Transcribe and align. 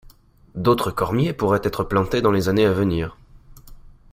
D'autres 0.55 0.89
cormiers 0.89 1.31
pourraient 1.31 1.61
être 1.63 1.83
plantés 1.83 2.23
dans 2.23 2.31
les 2.31 2.49
années 2.49 2.65
à 2.65 2.73
venir. 2.73 3.19